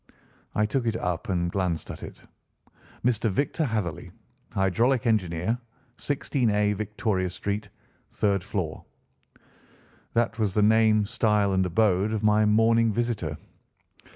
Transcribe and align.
I 0.55 0.65
took 0.65 0.87
it 0.87 0.95
up 0.95 1.29
and 1.29 1.51
glanced 1.51 1.91
at 1.91 2.01
it. 2.01 2.23
"Mr. 3.05 3.29
Victor 3.29 3.63
Hatherley, 3.65 4.09
hydraulic 4.51 5.05
engineer, 5.05 5.59
16A, 5.99 6.73
Victoria 6.73 7.29
Street 7.29 7.69
(3rd 8.11 8.41
floor)." 8.41 8.83
That 10.15 10.39
was 10.39 10.55
the 10.55 10.63
name, 10.63 11.05
style, 11.05 11.53
and 11.53 11.63
abode 11.67 12.13
of 12.13 12.23
my 12.23 12.47
morning 12.47 12.91
visitor. 12.91 13.37